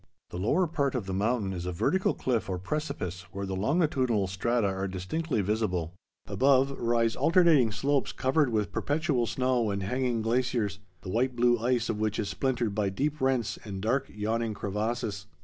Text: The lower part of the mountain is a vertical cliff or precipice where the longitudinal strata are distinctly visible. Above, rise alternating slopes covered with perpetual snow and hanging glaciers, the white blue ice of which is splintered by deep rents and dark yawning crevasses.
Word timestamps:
The 0.31 0.39
lower 0.39 0.65
part 0.65 0.95
of 0.95 1.05
the 1.05 1.13
mountain 1.13 1.53
is 1.53 1.67
a 1.67 1.71
vertical 1.71 2.15
cliff 2.15 2.49
or 2.49 2.57
precipice 2.57 3.21
where 3.31 3.45
the 3.45 3.55
longitudinal 3.55 4.25
strata 4.25 4.65
are 4.65 4.87
distinctly 4.87 5.41
visible. 5.41 5.93
Above, 6.25 6.71
rise 6.71 7.15
alternating 7.15 7.71
slopes 7.71 8.11
covered 8.11 8.49
with 8.49 8.71
perpetual 8.71 9.27
snow 9.27 9.69
and 9.69 9.83
hanging 9.83 10.23
glaciers, 10.23 10.79
the 11.01 11.09
white 11.09 11.35
blue 11.35 11.59
ice 11.59 11.87
of 11.87 11.99
which 11.99 12.17
is 12.17 12.29
splintered 12.29 12.73
by 12.73 12.89
deep 12.89 13.21
rents 13.21 13.59
and 13.63 13.79
dark 13.79 14.09
yawning 14.09 14.55
crevasses. 14.55 15.27